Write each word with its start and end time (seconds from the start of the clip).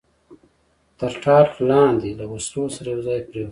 تر 0.99 1.11
ټاټ 1.23 1.49
لاندې 1.69 2.11
له 2.19 2.25
وسلو 2.31 2.63
سره 2.75 2.87
یو 2.93 3.01
ځای 3.07 3.19
پرېوتم. 3.27 3.49